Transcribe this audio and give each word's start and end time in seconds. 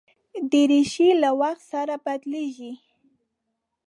دریشي 0.51 1.09
له 1.21 1.29
وخت 1.41 1.61
سره 1.71 1.95
بدلېږي. 2.05 2.73